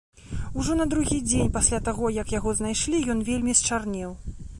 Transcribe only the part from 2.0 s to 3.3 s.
як яго знайшлі, ён